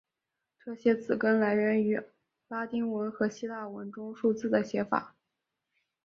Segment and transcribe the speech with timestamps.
[0.59, 2.01] 这些词根来源于
[2.47, 5.15] 拉丁文和希腊文中数字的写法。